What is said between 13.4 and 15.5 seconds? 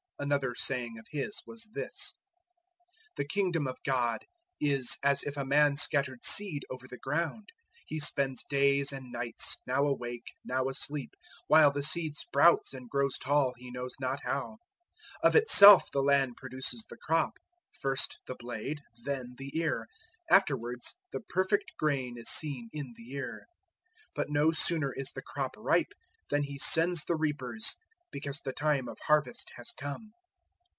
he knows not how. 004:028 Of